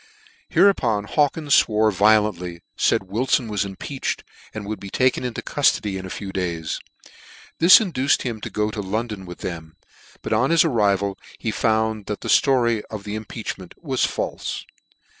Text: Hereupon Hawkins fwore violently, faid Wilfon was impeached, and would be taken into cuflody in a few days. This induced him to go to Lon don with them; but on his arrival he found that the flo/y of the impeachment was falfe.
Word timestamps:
Hereupon 0.49 1.03
Hawkins 1.03 1.53
fwore 1.61 1.93
violently, 1.93 2.63
faid 2.75 3.01
Wilfon 3.01 3.47
was 3.47 3.63
impeached, 3.63 4.23
and 4.51 4.65
would 4.65 4.79
be 4.79 4.89
taken 4.89 5.23
into 5.23 5.43
cuflody 5.43 5.95
in 5.99 6.07
a 6.07 6.09
few 6.09 6.31
days. 6.31 6.79
This 7.59 7.79
induced 7.79 8.23
him 8.23 8.41
to 8.41 8.49
go 8.49 8.71
to 8.71 8.81
Lon 8.81 9.09
don 9.09 9.25
with 9.27 9.41
them; 9.41 9.77
but 10.23 10.33
on 10.33 10.49
his 10.49 10.65
arrival 10.65 11.19
he 11.37 11.51
found 11.51 12.07
that 12.07 12.21
the 12.21 12.29
flo/y 12.29 12.81
of 12.89 13.03
the 13.03 13.13
impeachment 13.13 13.75
was 13.79 14.03
falfe. 14.03 14.63